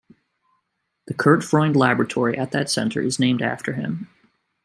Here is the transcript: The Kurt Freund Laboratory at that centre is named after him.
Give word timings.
The 1.05 1.13
Kurt 1.13 1.43
Freund 1.43 1.75
Laboratory 1.75 2.35
at 2.35 2.49
that 2.53 2.71
centre 2.71 3.01
is 3.03 3.19
named 3.19 3.43
after 3.43 3.73
him. 3.73 4.07